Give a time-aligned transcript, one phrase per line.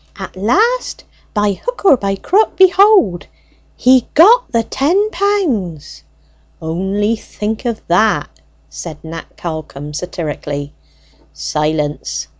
[0.15, 3.27] At last by hook or by crook, behold
[3.75, 6.01] he got the ten pounds!"
[6.59, 8.31] "Only think of that!"
[8.67, 10.73] said Nat Callcome satirically.
[11.33, 12.29] "Silence!"